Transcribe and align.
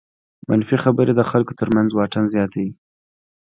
منفي 0.49 0.77
خبرې 0.83 1.13
د 1.15 1.21
خلکو 1.31 1.53
تر 1.59 1.67
منځ 1.75 1.89
واټن 1.93 2.25
زیاتوي. 2.35 2.71